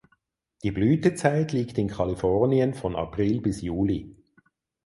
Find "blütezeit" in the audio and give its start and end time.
0.71-1.51